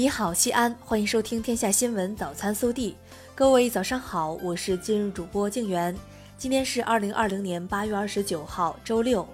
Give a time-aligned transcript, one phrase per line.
[0.00, 2.92] 你好，西安，欢迎收听《天下新闻早餐速递》。
[3.34, 5.94] 各位早上好，我是今日主播静媛。
[6.38, 9.28] 今天是二零二零年八月二十九号，周六。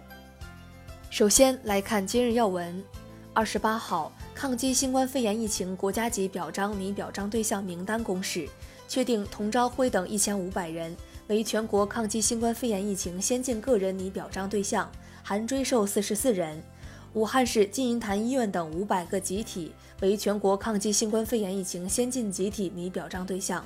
[1.08, 2.82] 首先来看今日要闻。
[3.32, 8.48] 二十八号，抗击新冠肺炎疫情国家级表彰拟表彰对象名单公示，
[8.88, 10.96] 确定童朝辉等一千五百人
[11.28, 14.90] 为全国抗击新冠肺炎疫情先进个人拟表彰对象，
[15.22, 16.60] 含追授四十四人。
[17.14, 23.64] 武汉市金银潭医院等五百个集体为全国抗击新冠肺炎疫情先进集体拟表彰对象，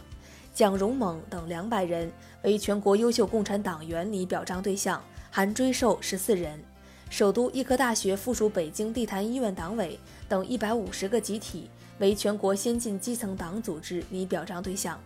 [0.54, 2.12] 蒋荣猛等两百人
[2.45, 6.62] 为全国优秀共产党员拟表彰对象，含追授十四人。
[7.08, 9.98] 首都医科大学附属北京地坛医院党委
[10.28, 14.96] 等一百五十个集体为全国先进基层党组织拟表彰对象。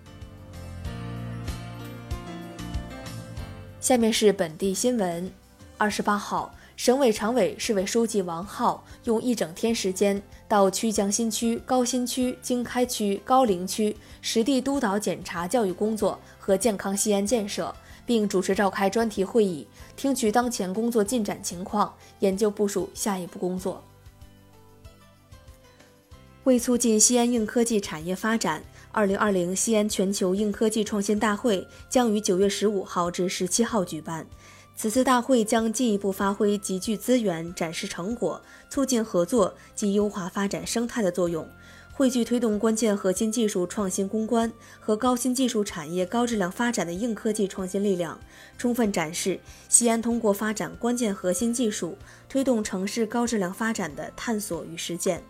[3.80, 5.32] 下面是本地新闻，
[5.78, 6.54] 二十八号。
[6.76, 19.66] 省委常委、市委书记王浩用一整天时间到曲江新区、高新区、经开区、高陵区实地督导检查教育工作和健康西安建设，并主持召开专题会议，
[19.96, 23.82] 听取当前工作进展情况，研究部署下一步工作。
[26.42, 34.26] 为促进西安硬科技产业发展，二零二零西安全球硬科技创新大会将于九月十五号至十七号举办。
[34.76, 41.48] 此次大会将进一步发挥集聚资源、展示成果、促进合作及优化发展生态的作用，
[41.92, 48.18] 汇聚推动关键核心技术创新攻关和高新技术产业高质量发展的硬科技创新力量，
[48.58, 51.96] 充分展示西安通过发展关键核心技术，
[52.28, 55.22] 推动城市高质量发展的探索与实践。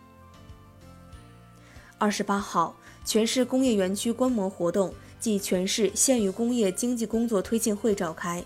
[1.98, 8.42] 二十八号，全市工业园区观摩活动暨全市县域工业经济工作推进会召开。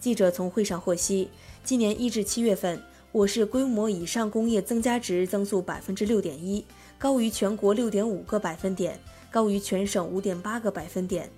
[0.00, 1.28] 记者从会上获悉，
[1.64, 6.64] 今年一至七月份，我市规模以上工业增加值增速百分之六点一，
[6.98, 11.28] 高于全国六点五个百分点，高于全省五点八个百分点，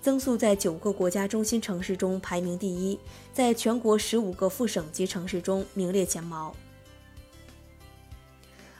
[0.00, 2.98] 增速在九个国家中心城市中排名第一，
[3.32, 6.54] 在全国十五个副省级城市中名列前茅。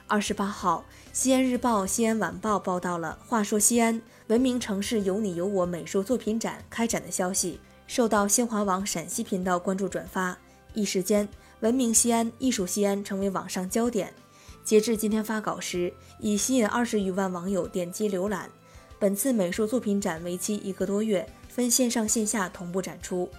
[0.07, 7.59] 二十八号，《西安日报》《西安晚报》报道了“话说西安，文明城市有你有我”美术作品展开展的消息。
[7.87, 10.37] 受到新华网陕西频道关注转发，
[10.73, 11.27] 一时间
[11.61, 14.11] “文明西安、艺术西安”成为网上焦点。
[14.63, 18.49] 截至今天发稿时，已吸引二十余万网友点击浏览。
[18.97, 23.29] 本次美术作品展为期一个多月，分线上线下同步展出。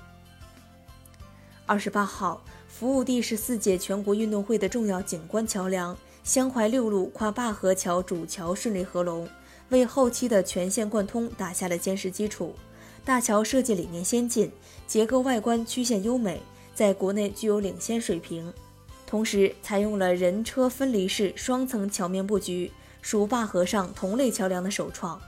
[1.67, 9.29] 二十八号，服务第十四届全国运动会的重要景观桥梁——湘淮六路跨灞河桥主桥顺利合龙，
[9.71, 12.55] 为后期的全线贯通打下了坚实基础。
[13.07, 14.51] 大桥设计理念先进，
[14.85, 16.43] 结构外观曲线优美，
[16.75, 18.53] 在国内具有领先水平。
[19.07, 25.23] 同时，采用了人车分离式双层桥面布局，属灞河上同类桥梁的首创。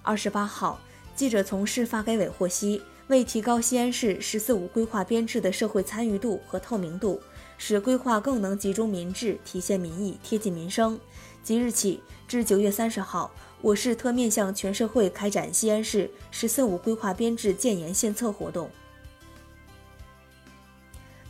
[0.00, 0.78] 二十八号，
[1.16, 7.20] 记者从市发改委获悉，为提高西安市“十四五”规划编制的社会参与度和透明度，
[7.58, 11.00] 使规划更能集中民智、体现民意、贴近民生，
[11.42, 13.28] 即日起至九月三十号。
[13.60, 18.70] 我市特面向全社会开展西安市“十四五”规划编制建言献策活动。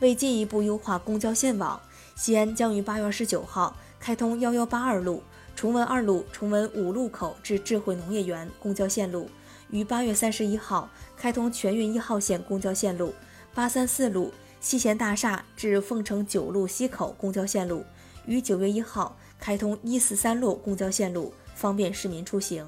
[0.00, 1.80] 为进一步优化公交线网，
[2.14, 5.22] 西安将于八月二十九号开通幺幺八二路、
[5.56, 9.26] 崇文二路、崇文五路口至智慧农业园公交线路；
[9.70, 13.14] 于八月三十一号开通全运一号线公交线路、
[13.54, 17.80] 八三四路西咸大厦至凤城九路西口公交线路；
[18.26, 21.32] 于九月一号开通一四三路公交线路。
[21.58, 22.64] 方便市民出行。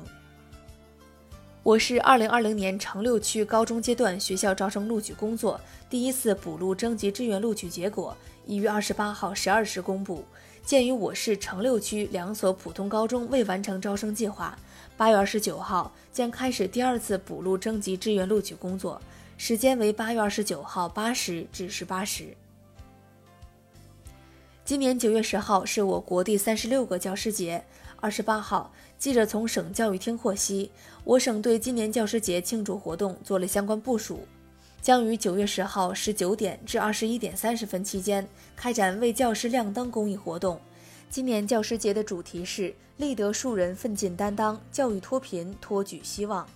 [1.63, 10.25] 我市二零二零年城六区高中阶段学校招生录取工作第一次补录征集志愿录取结果已于二十八号十二时公布。
[10.65, 14.59] 鉴于我市城六区两所普通高中未完成招生计划，
[14.97, 19.01] 八月二十九号将开始第二次补录征集志愿录取工作，
[19.39, 22.37] 时间为八月二十九号八时至十八时。
[24.65, 27.63] 今年九月十号是我国第三十六个教师节。
[28.01, 30.71] 二十八号，记者从省教育厅获悉，
[31.05, 34.21] 我省对今年教师节庆祝活动做了相关部署，
[34.81, 38.27] 将于九月十号十九点至二十一点三十分期间
[38.57, 40.59] 开展为教师亮灯公益活动。
[41.11, 46.49] 今年教师节的主题是“立德树人，奋进担当，教育脱贫，托举希望”。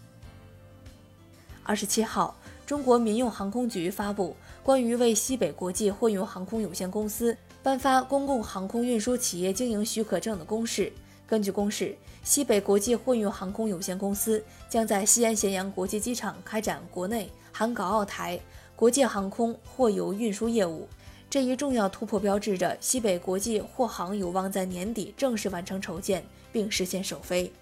[1.63, 10.91] 二十七号，中国民用航空局发布关于为西北国际货运航空有限公司颁发公共航空运输企业经营许可证的公示。
[11.35, 18.39] 根据公示，西北国际货运航空有限公司将在西安咸阳国际机场开展国内（含港澳台）
[18.77, 20.89] 国际航空货邮运输业务。
[21.29, 27.53] 这一重要突破标志着西北国际货航有望在年底正式完成筹建并实现首飞。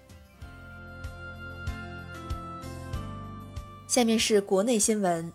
[3.87, 5.33] 下面是国内新闻，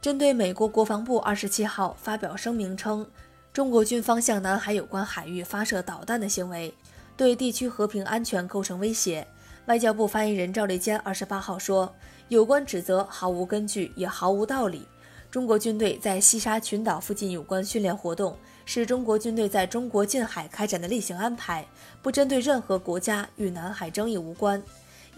[0.00, 3.04] 针对美国国防部二十七号发表声明称，
[3.52, 6.72] 中国军方向南海有关海域发射导弹的行为，
[7.16, 9.26] 对地区和平安全构成威胁。
[9.66, 11.92] 外交部发言人赵立坚二十八号说，
[12.28, 14.86] 有关指责毫无根据，也毫无道理。
[15.30, 21.66] 中国军队在西沙群岛附近有关训练活动，是中国军队在中国近海开展的例行安排，
[22.00, 24.62] 不针对任何国家，与南海争议无关。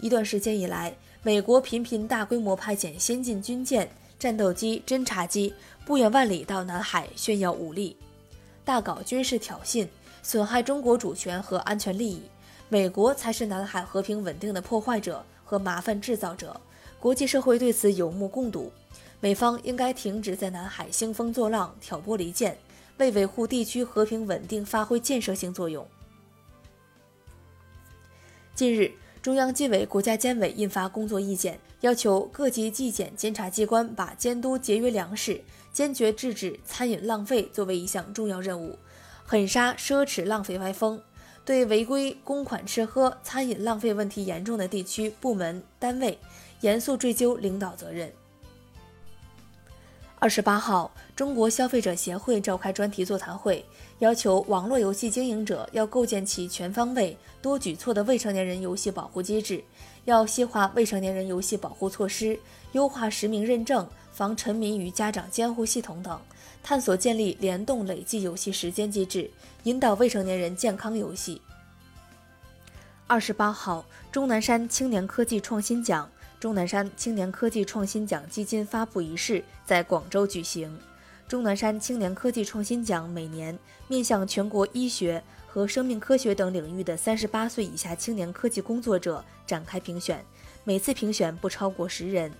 [0.01, 5.53] 一段时间以来，美国频频大规模派遣先进军舰、战斗机、侦察机
[5.85, 7.95] 不远万里到南海炫耀武力，
[8.65, 9.87] 大搞军事挑衅，
[10.21, 12.21] 损害中国主权和安全利益。
[12.67, 16.59] 美国才是南海和平稳定的破坏者和麻烦制造者，
[16.99, 18.71] 国际社会对此有目共睹。
[19.19, 22.57] 美方应该停止在南海兴风作浪、挑拨离间，
[22.97, 25.87] 为维护地区和平稳定发挥建设性作用。
[28.53, 28.91] 近日。
[29.21, 35.41] 中央纪委国家监委印发工作意见，要求各级纪检监察机关把监督节约粮食、
[35.73, 38.79] 坚决制止餐饮浪费作为一项重要任务，
[39.29, 40.99] 狠刹奢侈浪费歪风，
[41.45, 46.17] 对违规公款吃喝、餐饮浪费问题严重的地区、部门、单位
[46.61, 48.11] 严肃追究领导责任。
[50.21, 53.63] 二十八号，中国消费者协会召开专题座谈会，
[53.99, 59.63] 要求网络游戏经营者要构建起全方位、多举措的未成年人游戏保护机制，
[60.03, 62.37] 要细化未成年人游戏保护措施，
[62.73, 66.19] 优化实名认证、防沉迷与家长监护系统等，
[66.61, 69.31] 探索建立联动累计游戏时间机制，
[69.63, 71.41] 引导未成年人健康游戏。
[73.07, 76.09] 二十八号，钟南山青年科技创新奖。
[76.39, 80.73] 钟南山青年科技创新奖基金发布仪式在广州举行。
[81.27, 83.57] 钟南山青年科技创新奖每年
[83.89, 90.23] 面向全国医学和生命科学等领域的三十八岁以下青年科技工作者展开评选，
[90.63, 92.31] 每次评选不超过十人。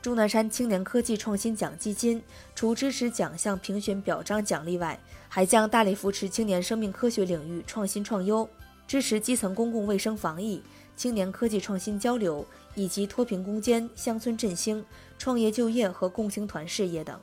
[0.00, 2.22] 钟南山青年科技创新奖基金
[2.54, 4.96] 除支持奖项评选表彰奖励外，
[5.28, 8.48] 还将大力扶持青年生命科学领域创新创优，
[8.86, 10.62] 支持基层公共卫生防疫。
[11.00, 12.44] 青年科技创新交流，
[12.74, 14.84] 以及脱贫攻坚、乡村振兴、
[15.16, 17.18] 创业就业和共青团事业等。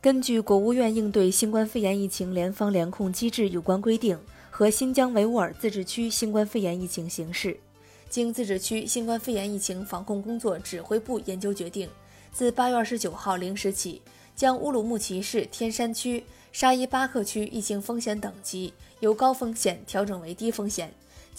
[0.00, 4.18] 根据国务院应对新冠肺炎疫情联防联控机制有关规定
[4.50, 7.60] 和新疆维吾尔自治区新冠肺炎疫情形势，
[8.08, 11.90] 经自治区新冠肺炎疫情防控工作指挥部研究决定，
[12.32, 14.00] 自八月二十九号零时起，
[14.34, 20.90] 将乌鲁木齐市天山区、沙依巴克区疫情风险等级由高风险调整为低风险。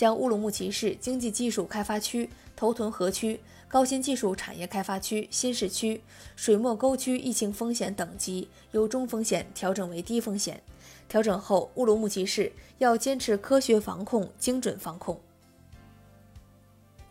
[0.01, 6.01] 将乌鲁木齐市经济技术开发区、头屯河区、高新技术产业开发区、新市区、
[6.35, 10.59] 水墨沟区疫情风险等级由中风险调整为低风险。
[11.07, 15.21] 调整后，乌鲁木齐市要坚持科学防控、精准防控。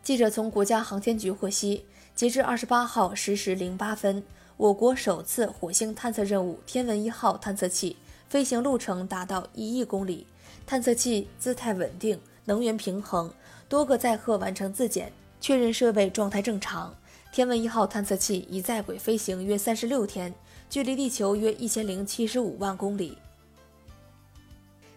[0.03, 1.85] 记者从国家航天局获悉，
[2.17, 4.21] 截至二十八号十时零八分，
[4.57, 7.97] 我国首次火星探测任务“天文一号”探测器
[8.29, 10.27] 飞行路程达到一亿公里，
[10.67, 12.21] 探测器姿态稳定。
[12.51, 13.33] 能源平衡，
[13.69, 16.93] 多个载荷完成自检，确认设备状态正常。
[17.31, 20.35] 天问一号探测器已在轨飞行约三十六天，
[20.69, 23.17] 距离地球约一千零七十五万公里。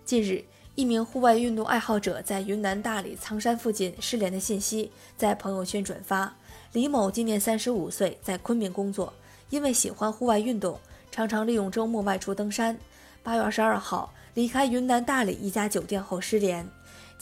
[0.03, 6.35] 近日，一名户外运动爱好者在云南大理苍山附近失联的信息在朋友圈转发。
[6.71, 9.13] 李某今年三十五岁，在昆明工作，
[9.51, 10.79] 因为喜欢户外运动，
[11.11, 12.75] 常常利用周末外出登山。
[13.21, 16.67] 八月二十二号离开云南大理一家酒店后失联。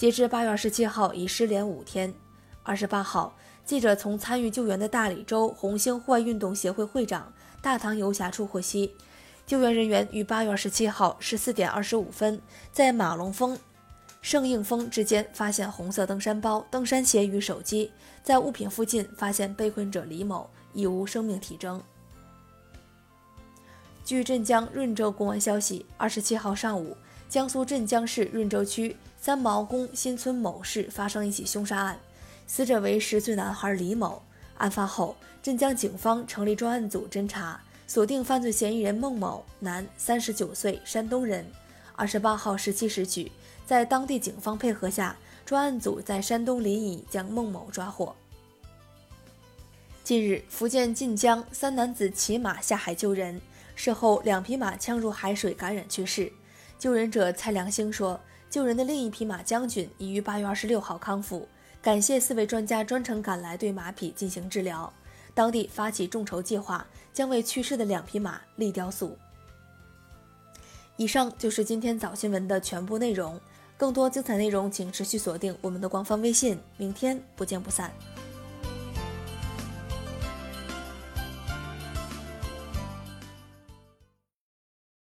[0.01, 2.11] 截至八月二十七号，已失联五天。
[2.63, 7.31] 二十八号，记者从参与救援的大理州红星户外运动协会会长
[7.61, 8.95] 大唐游侠处获悉，
[9.45, 12.41] 救援人员于八月二十七号十四点二十五分，
[12.71, 13.55] 在马龙峰、
[14.23, 17.91] 圣应峰之间发现红色登山包、登山鞋与手机，
[18.23, 21.79] 在物品附近发现被困者李某，已无生命体征。
[24.03, 26.97] 据镇江润州公安消息，二十七号上午，
[27.31, 28.93] 江苏镇江市润州区。
[29.17, 31.97] 三毛宫新村某市发生一起凶杀案，
[32.45, 34.21] 死者为十岁男孩李某。
[34.57, 41.45] 案发后，镇江警方成立专案组侦查，锁定犯罪嫌疑人孟某，男，三十九岁，山东人。
[41.95, 43.31] 二十八号十七时许，
[43.65, 48.13] 在当地警方配合下，专案组在山东临沂将孟某抓获。
[50.03, 53.39] 近日，福建晋江三男子骑马下海救人，
[53.73, 56.29] 事后两匹马呛入海水，感染去世。
[56.81, 58.19] 救人者蔡良兴说。
[58.49, 61.47] 救人的另一匹马将军已于八月二十六号康复，
[61.81, 64.91] 感谢四位专家专程赶来对马匹进行治疗。
[65.33, 69.17] 当地发起众筹计划，将为去世的两匹马立雕塑。
[70.97, 73.39] 以上就是今天早新闻的全部内容，
[73.77, 77.89] 更多精彩内容请持续锁定我们的官方微信，明天不见不散。